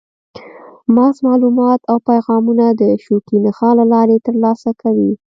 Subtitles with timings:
[0.95, 5.11] مغز معلومات او پیغامونه د شوکي نخاع له لارې ترلاسه کوي.